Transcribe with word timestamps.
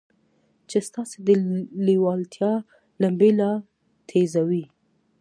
چې 0.69 0.77
ستاسې 0.87 1.17
د 1.27 1.29
لېوالتیا 1.85 2.53
لمبې 3.01 3.31
لا 3.39 3.51
تېزوي. 4.09 4.63